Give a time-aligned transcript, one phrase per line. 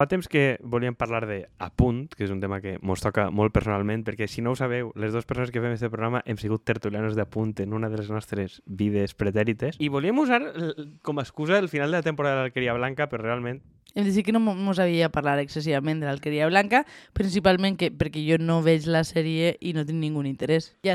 [0.00, 3.52] Fa temps que volíem parlar de Apunt, que és un tema que mos toca molt
[3.52, 6.64] personalment, perquè si no ho sabeu, les dues persones que fem aquest programa hem sigut
[6.64, 10.40] tertulianos d'Apunt en una de les nostres vides pretèrites, i volíem usar
[11.04, 13.60] com a excusa el final de la temporada de l'Alqueria Blanca, però realment
[13.94, 18.22] hem de dir que no mos havia parlat excessivament de l'Alqueria Blanca, principalment que, perquè
[18.22, 20.70] jo no veig la sèrie i no tinc ningú interès.
[20.86, 20.94] Ja,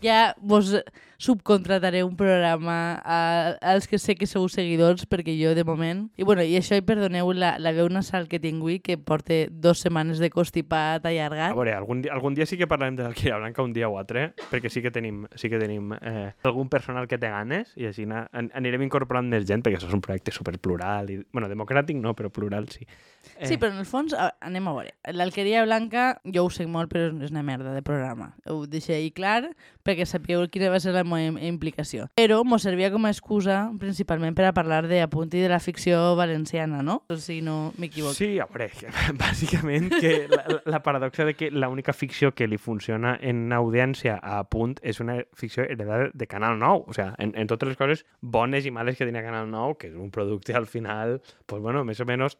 [0.00, 0.76] ja vos
[1.18, 6.06] subcontrataré un programa a, als que sé que sou seguidors, perquè jo de moment...
[6.16, 9.40] I, bueno, i això, i perdoneu la, la veu nasal que tinc avui, que porta
[9.50, 11.50] dos setmanes de constipat allargat.
[11.50, 14.30] A veure, algun algun dia sí que parlarem de l'Alqueria Blanca, un dia o altre,
[14.52, 18.06] perquè sí que tenim, sí que tenim eh, algun personal que té ganes, i així
[18.06, 22.14] an anirem incorporant més gent, perquè això és un projecte superplural, i, bueno, democràtic no,
[22.14, 22.86] però plural sí.
[23.36, 23.46] Eh.
[23.46, 24.94] Sí, però en el fons, anem a veure.
[25.14, 28.32] L'Alqueria Blanca, jo ho sé molt, però és una merda de programa.
[28.48, 29.52] Ho deixo ahir clar,
[29.86, 32.08] perquè sapigueu quina va ser la meva implicació.
[32.18, 35.60] Però mos servia com a excusa principalment per a parlar de apunt i de la
[35.60, 37.02] ficció valenciana, no?
[37.16, 38.16] Si no m'equivoco.
[38.16, 38.70] Sí, a veure,
[39.22, 44.42] bàsicament que la, la paradoxa de que l'única ficció que li funciona en audiència a
[44.48, 46.84] punt és una ficció heredada de Canal 9.
[46.88, 49.92] O sigui, en, en totes les coses bones i males que tenia Canal 9, que
[49.92, 52.38] és un producte al final, pues bueno, més o menys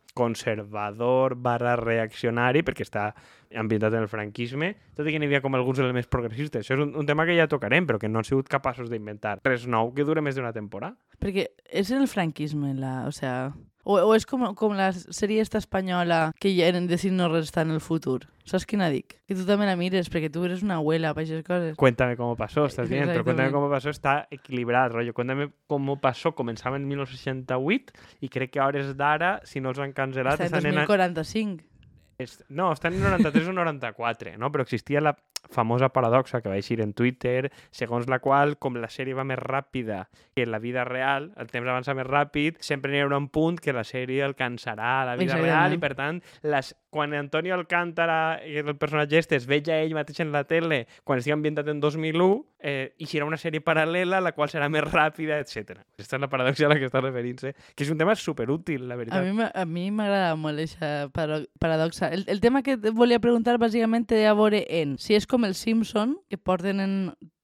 [0.79, 3.15] conservador barra reaccionari, perquè està
[3.55, 6.65] ambientat en el franquisme, tot i que n'hi havia com alguns elements progressistes.
[6.65, 9.39] Això és un, un tema que ja tocarem, però que no han sigut capaços d'inventar
[9.45, 10.97] res nou que dure més d'una temporada.
[11.19, 13.53] Perquè és el franquisme, la, o sea,
[13.84, 17.31] o, o és com, com la sèrie esta espanyola que ja eren de si no
[17.33, 18.27] resta en el futur.
[18.48, 19.18] Saps quina dic?
[19.28, 21.77] Que tu també la mires, perquè tu eres una abuela per aquestes coses.
[21.77, 25.12] Cuéntame cómo pasó, estás bien, però Cuéntame cómo pasó està equilibrat, rollo.
[25.12, 29.82] Cuéntame cómo pasó, començava en 1968 i crec que a hores d'ara, si no els
[29.84, 30.41] han cancel·lat...
[30.41, 31.66] Està en 2045.
[32.19, 34.48] És, no, està en 93 o 94, no?
[34.50, 35.12] Però existia la
[35.50, 39.39] famosa paradoxa que va eixir en Twitter, segons la qual, com la sèrie va més
[39.41, 43.59] ràpida que la vida real, el temps avança més ràpid, sempre hi haurà un punt
[43.62, 48.76] que la sèrie alcançarà la vida real i, per tant, les, quan Antonio Alcántara, el
[48.76, 52.28] personatge este, es veja ell mateix en la tele, quan estigui ambientat en 2001,
[52.59, 55.82] eh, serà una sèrie paral·lela, la qual serà més ràpida, etc.
[55.97, 58.99] Aquesta és la paradoxa a la que està referint-se, que és un tema superútil, la
[58.99, 59.53] veritat.
[59.55, 64.34] A mi m'agrada molt aquesta paradoxa el, el tema que volia preguntar bàsicament té a
[64.37, 66.94] veure en si és com el Simpson, que porten en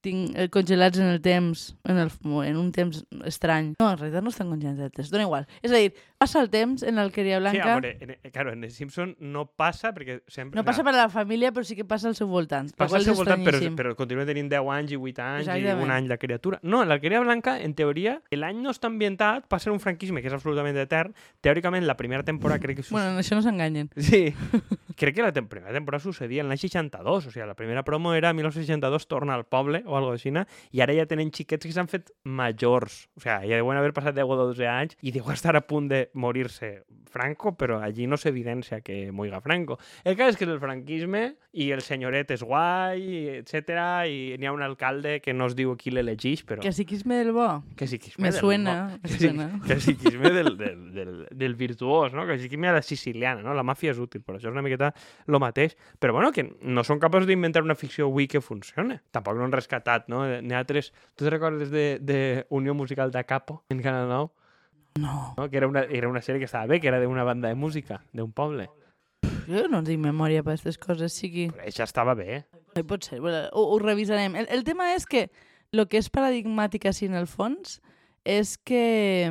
[0.05, 2.11] tinc eh, congelats en el temps, en, el,
[2.45, 3.73] en un temps estrany.
[3.79, 5.47] No, en realitat no estan congelats, dona igual.
[5.65, 7.57] És a dir, passa el temps en l'Alqueria Blanca...
[7.57, 10.57] Sí, a veure, en, eh, claro, en el Simpson no passa perquè sempre...
[10.59, 12.69] No passa per a la família, però sí que passa al seu voltant.
[12.77, 15.81] Passa al seu voltant, però, però continua tenint 10 anys i 8 anys Exactament.
[15.81, 16.59] i un any la criatura.
[16.63, 20.37] No, en l'Alqueria Blanca, en teoria, l'any no està ambientat, passa un franquisme que és
[20.37, 21.15] absolutament etern.
[21.45, 22.87] Teòricament, la primera temporada crec que...
[22.91, 23.91] Bueno, en això no s'enganyen.
[24.05, 24.29] Sí.
[24.95, 28.13] crec que la tem primera temporada sucedia en l'any 62, o sigui, la primera promo
[28.15, 30.33] era 1962 torna al poble o algo així,
[30.71, 33.05] i ara ja tenen xiquets que s'han fet majors.
[33.15, 35.89] O sigui, ja deuen haver passat 10 o 12 anys i deu estar a punt
[35.91, 36.83] de morir-se
[37.15, 39.77] Franco, però allí no s'evidència que moiga Franco.
[40.03, 41.23] El cas és que és el franquisme
[41.55, 43.05] i el senyoret és guai,
[43.39, 43.71] etc
[44.11, 46.59] i n'hi ha un alcalde que no es diu qui l'elegeix, però...
[46.63, 47.47] Que psiquisme del bo.
[47.79, 48.99] Que psiquisme me del suena, bo.
[49.07, 49.47] Que, suena.
[49.63, 52.25] que psiquisme del, del, del, del virtuós, no?
[52.27, 53.55] Que psiquisme a la siciliana, no?
[53.55, 54.91] La màfia és útil, però això és una miqueta
[55.31, 55.77] lo mateix.
[56.03, 58.99] Però bueno, que no són capaços d'inventar una ficció avui que funcione.
[59.15, 60.25] Tampoc no han rescatat, no?
[60.41, 60.91] N'hi ha altres...
[61.15, 64.29] Tu te recordes de, de Unió Musical de Capo en Canal 9?
[64.97, 65.33] No.
[65.37, 65.49] no.
[65.49, 68.03] Que era una, era una sèrie que estava bé, que era d'una banda de música,
[68.13, 68.69] d'un poble.
[69.47, 71.49] Jo no tinc memòria per aquestes coses, sigui...
[71.51, 72.45] Però això estava bé.
[72.75, 74.35] Eh, pot ser, bueno, ho, ho revisarem.
[74.35, 75.29] El, el tema és que
[75.71, 77.79] el que és paradigmàtic així en el fons
[78.25, 79.29] és que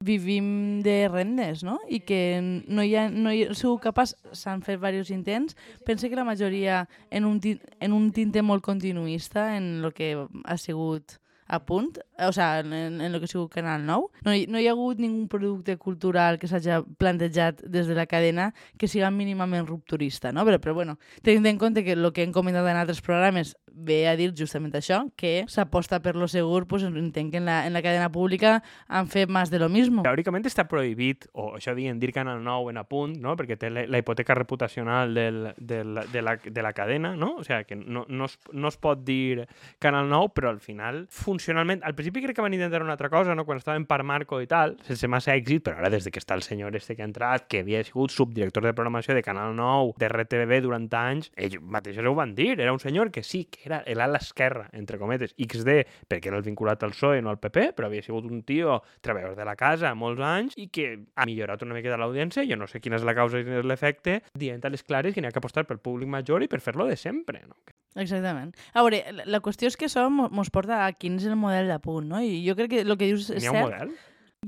[0.00, 1.78] vivim de rendes, no?
[1.88, 5.56] I que no hi ha, no hi ha sigut capaç, s'han fet diversos intents,
[5.86, 7.40] pense que la majoria en un,
[7.80, 13.00] en un tinte molt continuista en el que ha sigut a punt, o sigui, en,
[13.00, 14.22] en el que ha sigut Canal 9.
[14.24, 18.06] No hi, no hi ha hagut ningú producte cultural que s'hagi plantejat des de la
[18.08, 20.44] cadena que siga mínimament rupturista, no?
[20.48, 24.06] Però, però bueno, tenint en compte que el que hem comentat en altres programes ve
[24.08, 27.74] a dir justament això, que s'aposta per lo segur, pues, entenc que en la, en
[27.74, 30.04] la cadena pública han fet més de lo mismo.
[30.06, 33.34] Teòricament està prohibit, o això diuen dir Canal 9 en apunt, no?
[33.38, 37.34] perquè té la, la hipoteca reputacional del, del, de, la, de la cadena, no?
[37.40, 39.46] o sigui que no, no, es, no es pot dir
[39.82, 43.34] Canal 9, però al final, funcionalment, al principi crec que van intentar una altra cosa,
[43.34, 43.44] no?
[43.44, 46.38] quan estaven per Marco i tal, sense massa èxit, però ara des de que està
[46.38, 49.94] el senyor este que ha entrat, que havia sigut subdirector de programació de Canal 9,
[49.98, 53.63] de RTBB durant anys, ells mateixos ho van dir, era un senyor que sí, que
[53.68, 55.76] era l'ala esquerra, entre cometes, XD,
[56.10, 59.38] perquè era el vinculat al PSOE, no al PP, però havia sigut un tio treballador
[59.38, 62.68] de la casa molts anys i que ha millorat una mica de l'audiència, jo no
[62.70, 65.30] sé quina és la causa i quin és l'efecte, dient a les clares que n'hi
[65.30, 67.58] ha que apostar pel públic major i per fer-lo de sempre, no?
[67.94, 68.56] Exactament.
[68.74, 71.78] A veure, la qüestió és que això mos porta a quin és el model de
[71.82, 72.22] punt, no?
[72.22, 73.46] I jo crec que el que dius és cert...
[73.46, 73.94] N'hi ha un model?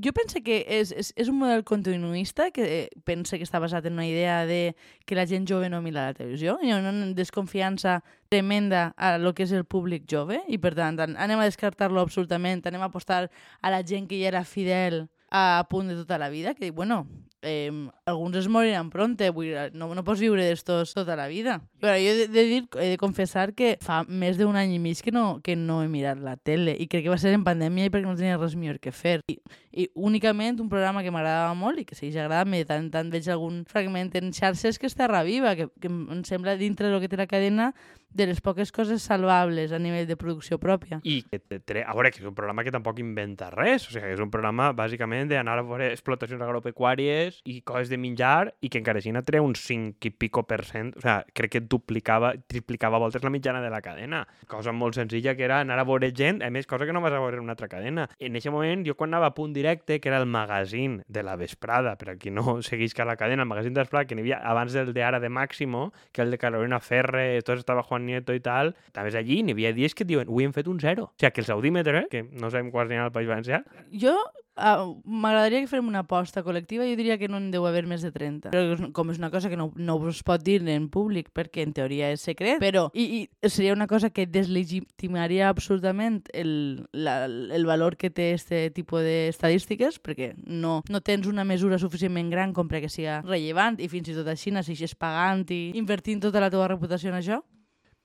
[0.03, 3.97] Jo penso que és, és, és un model continuista que pensa que està basat en
[3.97, 6.57] una idea de que la gent jove no mira la televisió.
[6.61, 10.99] Hi ha una desconfiança tremenda a lo que és el públic jove i, per tant,
[11.07, 15.65] anem a descartar-lo absolutament, anem a apostar a la gent que ja era fidel a
[15.69, 17.07] punt de tota la vida, que dic, bueno,
[17.41, 17.71] eh,
[18.05, 19.31] alguns es moriran pronte,
[19.73, 21.61] no, no pots viure d'estos tota la vida.
[21.77, 25.03] Però jo he de, dir, he de confessar que fa més d'un any i mig
[25.05, 27.85] que no, que no he mirat la tele i crec que va ser en pandèmia
[27.85, 29.19] i perquè no tenia res millor que fer.
[29.29, 29.37] I,
[29.77, 33.61] i únicament un programa que m'agradava molt i que segueix agradant-me, tant tant veig algun
[33.69, 37.19] fragment en xarxes que és Terra Viva, que, que em sembla dintre del que té
[37.19, 37.71] la cadena
[38.09, 40.99] de les poques coses salvables a nivell de producció pròpia.
[41.03, 41.37] I que
[41.83, 44.71] a veure, que és un programa que tampoc inventa res, o sigui, és un programa
[44.73, 49.45] bàsicament d'anar a veure explotacions agropecuàries i coses de menjar i que encara així treu
[49.45, 53.61] un 5 i pico per cent, o sigui, crec que duplicava, triplicava voltes la mitjana
[53.61, 54.23] de la cadena.
[54.47, 57.13] Cosa molt senzilla que era anar a veure gent, a més, cosa que no vas
[57.13, 58.07] a veure en una altra cadena.
[58.19, 61.35] En aquest moment, jo quan anava a punt directe, que era el magazín de la
[61.35, 64.25] vesprada, per a qui no seguís que la cadena, el magazín de vesprada, que n'hi
[64.25, 68.05] havia abans del de ara de Máximo, que el de Carolina Ferre, tot estava Juan
[68.05, 70.79] Nieto i tal, també allí n'hi havia dies que et diuen, avui hem fet un
[70.79, 71.11] zero.
[71.11, 73.63] O sigui, que els audímetres, que no sabem quants n'hi ha al País Valencià...
[73.91, 74.17] Jo
[74.57, 76.87] Uh, M'agradaria que fem una aposta col·lectiva.
[76.89, 78.49] Jo diria que no en deu haver més de 30.
[78.53, 81.75] Però com és una cosa que no, no us pot dir en públic perquè en
[81.77, 87.67] teoria és secret, però i, i seria una cosa que deslegitimaria absolutament el, la, el
[87.69, 92.69] valor que té este tipus d'estadístiques perquè no, no tens una mesura suficientment gran com
[92.71, 96.67] perquè sigui rellevant i fins i tot així necessites pagant i invertint tota la teva
[96.71, 97.43] reputació en això.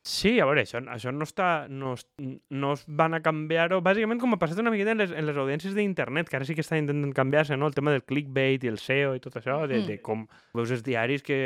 [0.02, 1.68] Sí, a veure, això, això no està...
[1.70, 1.92] No,
[2.50, 3.78] no es van a canviar-ho...
[3.86, 6.56] Bàsicament com ha passat una miqueta en les, en les audiències d'internet, que ara sí
[6.58, 7.68] que estan intentant canviar-se, no?
[7.70, 9.86] El tema del clickbait i el SEO i tot això, de, mm.
[9.92, 10.24] de com
[10.58, 11.38] veus els diaris que,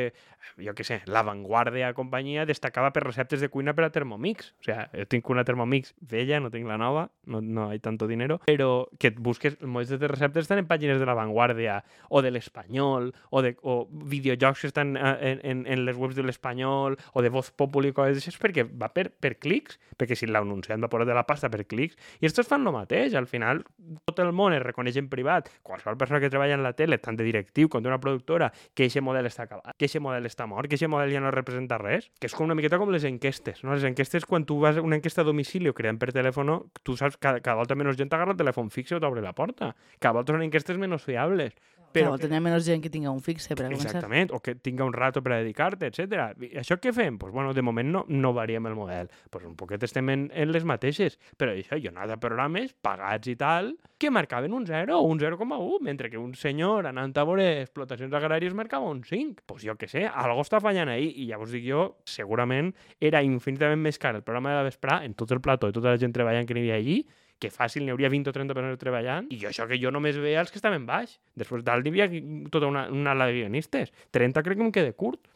[0.61, 4.53] jo què sé, La Vanguardia companyia destacava per receptes de cuina per a Thermomix.
[4.61, 8.09] O sigui, jo tinc una Thermomix vella, no tinc la nova, no, no hi tanto
[8.11, 12.23] dinero, però que et busques, molts de receptes estan en pàgines de La Vanguardia o
[12.23, 16.25] de l'Espanyol o, de, o videojocs que estan eh, en, en, en les webs de
[16.27, 20.29] l'Espanyol o de Voz Populi i coses d'això perquè va per, per clics, perquè si
[20.29, 23.65] l'anunciant va posar de la pasta per clics, i estos fan el mateix, al final
[24.05, 27.17] tot el món es reconeix en privat, qualsevol persona que treballa en la tele, tant
[27.17, 30.69] de directiu com d'una productora, que aquest model està acabat, que aquest model està mort,
[30.69, 33.73] que model ja no representa res, que és com una miqueta com les enquestes, no?
[33.73, 36.53] Les enquestes, quan tu vas a una enquesta a domicili o creant per telèfon,
[36.85, 39.73] tu saps que cada volta menys gent agarra el telèfon fix o t'obre la porta.
[39.97, 41.57] Cada volta són enquestes menys fiables.
[41.97, 42.29] Però Clar, que...
[42.29, 43.91] tenir menys gent que tinga un fixe per a començar.
[43.91, 46.37] Exactament, o que tinga un rato per a dedicar-te, etc.
[46.61, 47.19] Això què fem?
[47.21, 49.11] Pues, bueno, de moment no, no variem el model.
[49.31, 51.19] Pues un poquet estem en, en les mateixes.
[51.41, 55.21] Però això, jo anava a programes pagats i tal que marcaven un 0 o un
[55.21, 59.47] 0,1, mentre que un senyor anant a veure explotacions agràries marcava un 5.
[59.49, 61.13] Pues jo què sé, algo està fallant ahí.
[61.25, 65.01] I ja vos dic jo, segurament era infinitament més car el programa de la vesprà
[65.07, 67.01] en tot el plató i tota la gent treballant que n'hi havia allí
[67.43, 70.43] que fàcil n'hi hauria 20 o 30 persones treballant, i això que jo només veia
[70.43, 71.19] els que estaven baix.
[71.37, 73.93] Després dalt n'hi havia tota una, una ala de guionistes.
[74.17, 75.29] 30 crec que em queda curt.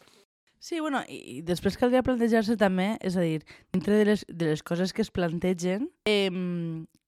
[0.61, 3.41] Sí, bueno, i, i després caldria plantejar-se també, és a dir,
[3.73, 6.29] dintre de les, de les coses que es plantegen, eh,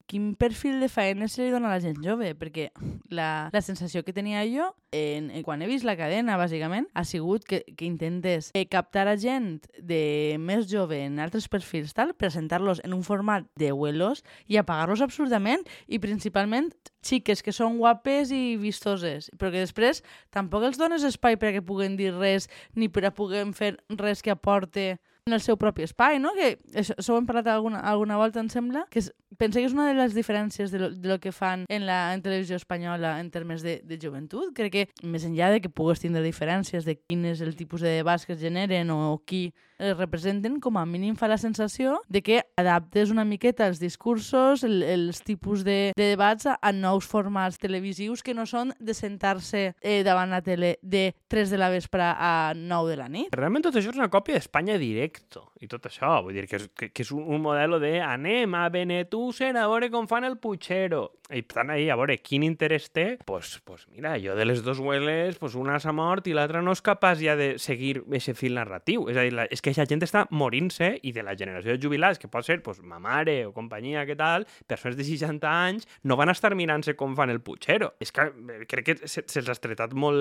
[0.06, 2.70] quin perfil de feina se li dona a la gent jove, perquè
[3.12, 7.04] la, la sensació que tenia jo en, en, quan he vist la cadena, bàsicament, ha
[7.08, 12.15] sigut que, que intentes eh, captar a gent de més jove en altres perfils, tal,
[12.19, 16.72] presentar-los en un format de huelos i apagar-los absurdament i principalment
[17.03, 20.03] xiques que són guapes i vistoses, però que després
[20.34, 24.34] tampoc els dones espai perquè puguen dir res ni per a puguem fer res que
[24.34, 26.32] aporte en el seu propi espai, no?
[26.34, 29.69] Que això, això ho hem parlat alguna, alguna volta, em sembla, que és, penso que
[29.69, 32.58] és una de les diferències de lo, de lo que fan en la en televisió
[32.58, 34.50] espanyola en termes de, de joventut.
[34.56, 37.94] Crec que, més enllà de que pugues tindre diferències de quin és el tipus de
[38.00, 39.52] debats que es generen o qui
[39.82, 44.62] es representen, com a mínim fa la sensació de que adaptes una miqueta els discursos,
[44.67, 48.94] el, els tipus de, de debats a, a nous formats televisius que no són de
[48.94, 53.34] sentar-se eh, davant la tele de 3 de la vespre a 9 de la nit.
[53.34, 54.79] Realment tot això és una còpia d'Espanya
[55.12, 56.20] directo i tot això.
[56.24, 59.90] Vull dir que és, que, que és un, model de anem a Benetúser a veure
[59.90, 61.12] com fan el Puigero.
[61.32, 63.16] I tant, ahí, a veure, quin interès té?
[63.24, 66.74] Pues, pues mira, jo de les dos hueles, pues una s'ha mort i l'altra no
[66.74, 69.06] és capaç ja de seguir aquest fil narratiu.
[69.08, 71.81] És a dir, la, és que aquesta gent està morint-se i de la generació de
[71.81, 75.88] jubilats, que pot ser pues, ma mare o companyia, que tal, persones de 60 anys,
[76.02, 77.94] no van estar mirant-se com fan el Puigero.
[78.02, 80.20] És que eh, crec que se'ls se ha estretat molt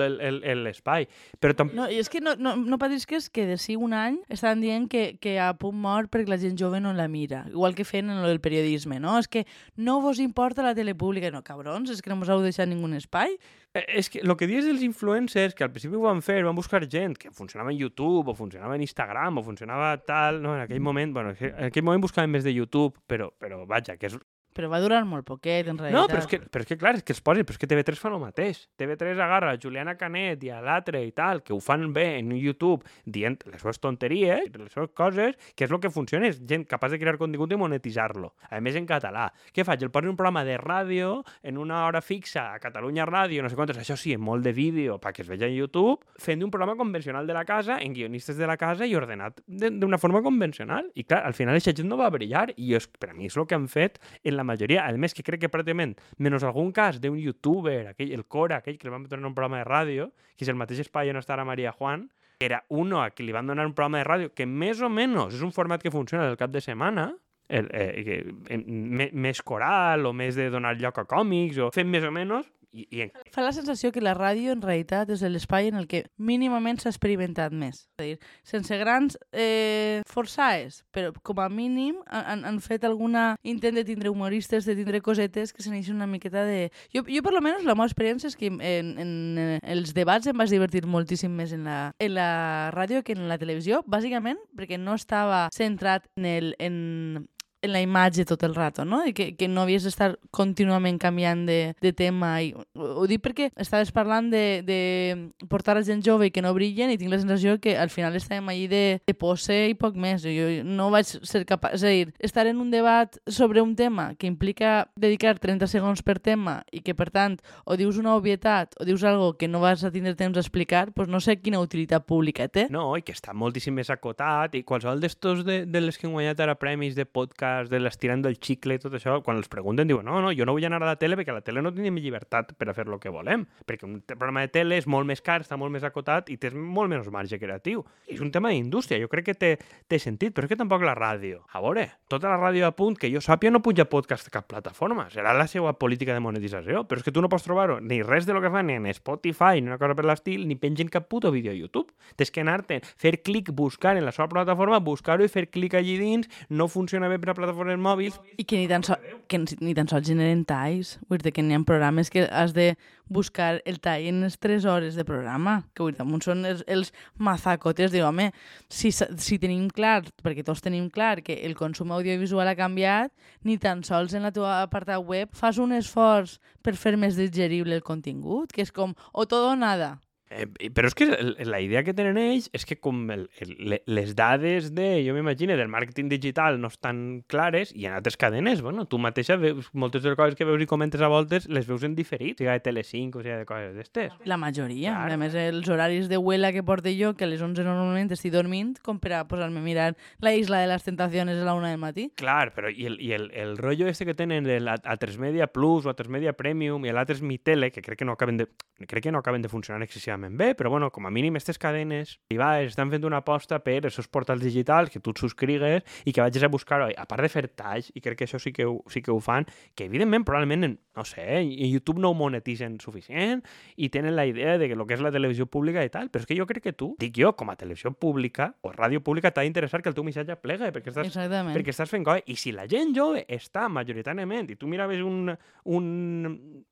[0.62, 1.10] l'espai.
[1.42, 1.74] Però tam...
[1.76, 4.62] No, és que no, no, no patris que és que de si un any estaven
[4.64, 7.84] dient que, que a punt mort perquè la gent jove no la mira, igual que
[7.84, 9.16] feien en el periodisme, no?
[9.20, 9.44] És que
[9.76, 12.90] no vos importa la tele pública, no, cabrons, és que no mos heu deixat ningú
[12.96, 13.36] espai.
[13.74, 16.56] Eh, és que el que dius dels influencers, que al principi ho van fer, van
[16.56, 20.66] buscar gent que funcionava en YouTube o funcionava en Instagram o funcionava tal, no, en
[20.66, 24.18] aquell moment, bueno, en aquell moment buscaven més de YouTube, però, però vaja, que és
[24.52, 25.96] Però va durar molt poquet, en realitat.
[25.96, 27.68] No, però és, que, però és que, clar, és que els posin, però és que
[27.70, 28.62] TV3 fa el mateix.
[28.80, 32.32] TV3 agarra a Juliana Canet i a l'altre i tal, que ho fan bé en
[32.36, 36.66] YouTube, dient les seves tonteries, les seves coses, que és el que funciona, és gent
[36.68, 38.32] capaç de crear contingut i monetitzar-lo.
[38.50, 39.30] A més, en català.
[39.54, 39.82] Què faig?
[39.82, 43.50] El poso en un programa de ràdio, en una hora fixa, a Catalunya Ràdio, no
[43.50, 46.50] sé quantos, això sí, en molt de vídeo, perquè es veja en YouTube, fent un
[46.50, 50.90] programa convencional de la casa, en guionistes de la casa i ordenat d'una forma convencional.
[50.94, 53.36] I clar, al final aquesta gent no va brillar, i és, per a mi és
[53.36, 56.72] el que han fet en la majoria, a més que crec que pràcticament, menys algun
[56.72, 60.10] cas d'un youtuber, aquell, el Cora, aquell que li van donar un programa de ràdio,
[60.36, 62.08] que és el mateix espai on està la Maria Juan,
[62.42, 65.36] era uno a qui li van donar un programa de ràdio que més o menys
[65.36, 67.12] és un format que funciona del cap de setmana,
[67.52, 68.16] el, eh, que,
[68.54, 72.48] eh, més coral o més de donar lloc a còmics o fent més o menys
[72.72, 73.12] i, i en...
[73.32, 76.90] Fa la sensació que la ràdio en realitat és l'espai en el que mínimament s'ha
[76.92, 77.84] experimentat més.
[77.84, 78.16] És a dir,
[78.48, 84.10] sense grans eh, forçaes, però com a mínim han, han fet alguna intent de tindre
[84.12, 86.70] humoristes, de tindre cosetes que s'aneixen una miqueta de...
[86.94, 90.28] Jo, jo per lo menos la meva experiència és que en, en, en els debats
[90.30, 92.30] em vaig divertir moltíssim més en la, en la
[92.74, 97.28] ràdio que en la televisió, bàsicament perquè no estava centrat en, el, en
[97.62, 99.04] en la imatge tot el rato, no?
[99.06, 102.34] I que, que no havies d'estar contínuament canviant de, de tema.
[102.42, 106.52] I, ho, dic perquè estaves parlant de, de portar a gent jove i que no
[106.56, 109.96] brillen i tinc la sensació que al final estàvem allí de, de pose i poc
[109.96, 110.26] més.
[110.26, 111.78] Jo no vaig ser capaç...
[111.78, 116.02] És a dir, estar en un debat sobre un tema que implica dedicar 30 segons
[116.02, 119.62] per tema i que, per tant, o dius una obvietat o dius algo que no
[119.62, 122.66] vas a tindre temps d'explicar, doncs no sé quina utilitat pública té.
[122.74, 126.16] No, i que està moltíssim més acotat i qualsevol d'estos de, de les que han
[126.18, 129.48] guanyat ara premis de podcast podcast de l'estirant del xicle i tot això, quan els
[129.48, 131.62] pregunten diuen no, no, jo no vull anar a la tele perquè a la tele
[131.62, 134.86] no tenim llibertat per a fer el que volem, perquè un programa de tele és
[134.86, 137.84] molt més car, està molt més acotat i tens molt menys marge creatiu.
[138.08, 139.50] És un tema d'indústria, jo crec que té,
[139.88, 141.42] té sentit, però és que tampoc la ràdio.
[141.52, 144.48] A veure, tota la ràdio a punt, que jo sàpia, no puja podcast a cap
[144.50, 148.02] plataforma, serà la seva política de monetització, però és que tu no pots trobar-ho ni
[148.06, 150.90] res de lo que fan ni en Spotify ni una cosa per l'estil, ni pengen
[150.92, 151.92] cap puto vídeo a YouTube.
[152.16, 155.98] Tens que anar-te, fer clic, buscar en la seva plataforma, buscar-ho i fer clic allí
[156.00, 158.18] dins, no funciona bé per a plataformes mòbils.
[158.38, 158.96] I que ni tan, so
[159.28, 160.96] que ni tan sols generen talls.
[161.10, 162.72] Vull dir que n'hi ha programes que has de
[163.12, 165.62] buscar el tall en les 3 hores de programa.
[165.74, 167.92] Que vull dir, damunt són els, els mazacotes.
[167.92, 168.30] Diu, home,
[168.72, 173.12] si, si tenim clar, perquè tots tenim clar que el consum audiovisual ha canviat,
[173.44, 177.76] ni tan sols en la teva apartat web fas un esforç per fer més digerible
[177.76, 179.96] el contingut, que és com o tot o nada.
[180.32, 181.06] Eh, però és que
[181.44, 185.56] la idea que tenen ells és que com el, el, les dades de, jo m'imagino,
[185.58, 190.02] del màrqueting digital no estan clares i en altres cadenes, bueno, tu mateixa veus, moltes
[190.02, 192.64] de les coses que veus i comentes a voltes les veus en diferit, sigui de
[192.64, 194.16] Telecinco o sigui de coses d'estes.
[194.28, 194.94] La majoria.
[194.96, 195.12] Clar.
[195.12, 198.32] A més, els horaris de huela que porte jo, que a les 11 normalment estic
[198.34, 199.90] dormint, com per a posar-me a mirar
[200.24, 202.08] la Isla de les Tentaciones a la una del matí.
[202.16, 205.18] Clar, però i el, i el, el rotllo este que tenen el, a, a 3
[205.18, 208.08] Media Plus o a 3 Media Premium i l'altre és Mi Tele, que crec que
[208.08, 208.48] no acaben de,
[208.86, 211.58] crec que no acaben de funcionar excessivament relativament bé, però bueno, com a mínim aquestes
[211.58, 215.82] cadenes privades estan fent una aposta per els seus portals digitals, que tu et subscrigues
[216.04, 216.90] i que vagis a buscar-ho.
[216.96, 219.20] A part de fer talls, i crec que això sí que ho, sí que ho
[219.20, 223.42] fan, que evidentment probablement, no sé, i YouTube no ho monetitzen suficient
[223.76, 226.22] i tenen la idea de que el que és la televisió pública i tal, però
[226.22, 229.32] és que jo crec que tu, dic jo, com a televisió pública o ràdio pública,
[229.32, 231.56] t'ha d'interessar que el teu missatge plegue, perquè estàs, Exactament.
[231.56, 232.26] perquè estàs fent coses.
[232.26, 235.32] I si la gent jove està majoritàriament, i tu miraves un,
[235.64, 235.86] un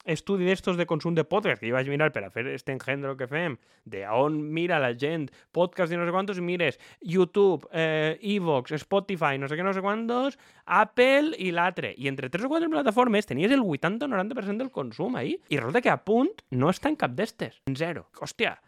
[0.05, 3.17] estudi d'estos de consum de podcast, que jo vaig mirar per a fer este engendro
[3.17, 3.40] que fem,
[3.91, 9.39] de on mira la gent podcast i no sé quantos, mires YouTube, eh, Evox, Spotify,
[9.41, 11.95] no sé què, no sé quantos, Apple i l'altre.
[11.97, 15.39] I entre tres o quatre plataformes tenies el 80-90% del consum ahí.
[15.49, 17.63] I resulta que a punt no està en cap d'estes.
[17.77, 18.09] Zero.
[18.21, 18.59] Hòstia,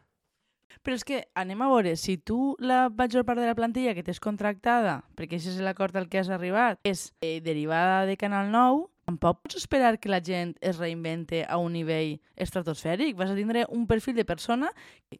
[0.82, 4.02] però és que anem a veure, si tu la major part de la plantilla que
[4.02, 8.50] tens contractada, perquè això és l'acord al que has arribat, és eh, derivada de Canal
[8.50, 13.16] 9, tampoc pots esperar que la gent es reinvente a un nivell estratosfèric.
[13.16, 14.72] Vas a tindre un perfil de persona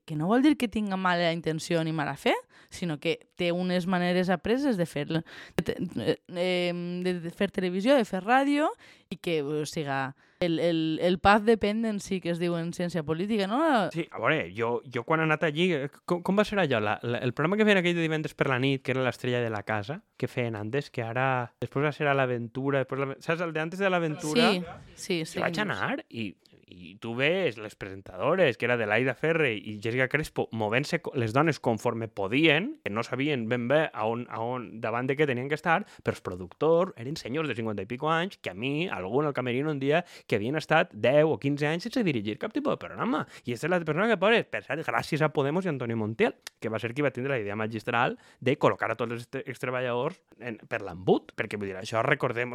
[0.04, 2.34] que, no vol dir que tinga mala intenció ni mala fe,
[2.71, 5.23] sinó que té unes maneres apreses de fer, de,
[5.62, 8.71] de, de fer televisió, de fer ràdio,
[9.12, 13.47] i que o siga el, el, el path dependency que es diu en ciència política,
[13.47, 13.61] no?
[13.94, 16.80] Sí, a veure, jo, jo quan he anat allí, eh, com, com va ser allò?
[16.82, 19.42] La, la, el programa que feien aquell de divendres per la nit, que era l'estrella
[19.44, 21.52] de la casa, que feien antes, que ara...
[21.62, 24.50] Després va ser a l'aventura, després la, saps, el de antes de l'aventura?
[24.50, 24.64] Sí,
[24.97, 25.42] sí, sí.
[25.44, 26.32] Vaig anar i
[26.72, 31.34] i tu ves les presentadores, que era de l'Aida Ferre i Jessica Crespo, movent-se les
[31.36, 35.26] dones conforme podien, que no sabien ben bé a on, a on, davant de què
[35.28, 38.56] tenien que estar, però els productors eren senyors de 50 i pico anys que a
[38.56, 42.38] mi, algun al camerino un dia, que havien estat 10 o 15 anys sense dirigir
[42.40, 43.24] cap tipus de programa.
[43.44, 46.36] I aquesta és la persona que posa, per cert, gràcies a Podemos i Antonio Montiel,
[46.60, 50.20] que va ser qui va tindre la idea magistral de col·locar a tots els treballadors
[50.44, 52.54] en, per l'embut, perquè vull dir, això recordem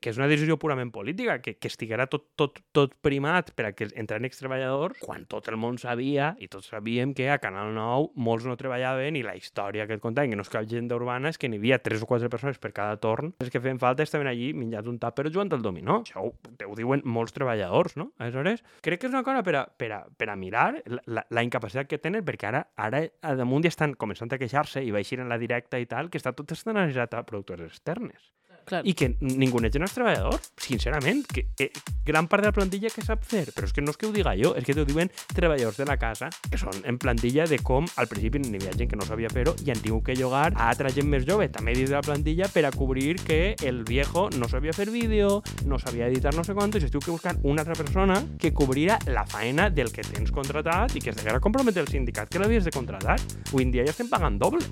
[0.00, 3.72] que és una decisió purament política, que, que estiguera tot, tot, tot primat per a
[3.76, 8.12] que entren extreballadors, quan tot el món sabia, i tots sabíem que a Canal 9
[8.20, 11.30] molts no treballaven i la història que et contaven, que no és cap gent urbana,
[11.30, 14.04] és que n'hi havia tres o quatre persones per cada torn, els que feien falta
[14.06, 16.00] estaven allí menjant un tàper jugant al dominó.
[16.06, 16.32] Això ho,
[16.66, 18.10] ho diuen molts treballadors, no?
[18.18, 20.68] Aleshores, crec que és una cosa per a, per a, per a mirar
[21.06, 23.02] la, la, incapacitat que tenen, perquè ara, ara
[23.38, 26.20] damunt ja estan començant a queixar-se i va eixir en la directa i tal, que
[26.20, 28.30] està tot externalitzat a productores externes.
[28.64, 28.82] Clar.
[28.86, 31.70] I que ningú n'és els treballadors, sincerament, que, que
[32.06, 34.12] gran part de la plantilla que sap fer, però és que no és que ho
[34.14, 37.58] diga jo, és que t'ho diuen treballadors de la casa, que són en plantilla de
[37.66, 40.52] com al principi n'hi havia gent que no sabia fer-ho i han tingut que llogar
[40.52, 43.82] a altra gent més jove, també dins de la plantilla, per a cobrir que el
[43.88, 47.10] viejo no sabia fer vídeo, no sabia editar no sé quant, i es diu que
[47.10, 51.18] buscar una altra persona que cobrira la faena del que tens contratat i que es
[51.18, 53.18] deguera comprometre el sindicat que l'havies de contratar.
[53.50, 54.62] Avui en dia ja estem pagant doble.